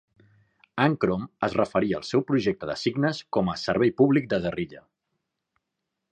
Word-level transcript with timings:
Ankrom 0.83 1.25
es 1.47 1.57
referia 1.57 1.97
al 1.99 2.07
seu 2.11 2.23
projecte 2.31 2.69
de 2.69 2.75
signes 2.83 3.19
com 3.37 3.51
a 3.53 3.57
"Servei 3.67 3.93
Públic 4.03 4.29
de 4.33 4.39
Guerilla". 4.47 4.81